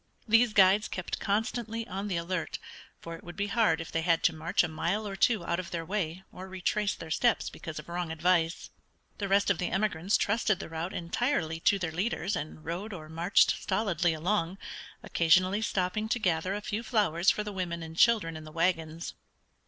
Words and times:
These 0.27 0.53
guides 0.53 0.87
kept 0.87 1.19
constantly 1.19 1.87
on 1.87 2.07
the 2.07 2.17
alert, 2.17 2.57
for 3.01 3.15
it 3.15 3.23
would 3.23 3.35
be 3.35 3.45
hard 3.45 3.79
if 3.79 3.91
they 3.91 4.01
had 4.01 4.23
to 4.23 4.33
march 4.33 4.63
a 4.63 4.67
mile 4.67 5.07
or 5.07 5.15
two 5.15 5.45
out 5.45 5.59
of 5.59 5.69
their 5.69 5.85
way 5.85 6.23
or 6.31 6.47
retrace 6.47 6.95
their 6.95 7.11
steps 7.11 7.51
because 7.51 7.77
of 7.77 7.87
wrong 7.87 8.11
advice. 8.11 8.71
The 9.19 9.27
rest 9.27 9.51
of 9.51 9.59
the 9.59 9.69
emigrants 9.69 10.17
trusted 10.17 10.57
the 10.57 10.69
route 10.69 10.91
entirely 10.95 11.59
to 11.59 11.77
their 11.77 11.91
leaders 11.91 12.35
and 12.35 12.65
rode 12.65 12.93
or 12.93 13.09
marched 13.09 13.51
stolidly 13.61 14.15
along, 14.15 14.57
occasionally 15.03 15.61
stopping 15.61 16.09
to 16.09 16.17
gather 16.17 16.55
a 16.55 16.61
few 16.61 16.81
flowers 16.81 17.29
for 17.29 17.43
the 17.43 17.53
women 17.53 17.83
and 17.83 17.95
children 17.95 18.35
in 18.35 18.43
the 18.43 18.51
wagons. 18.51 19.13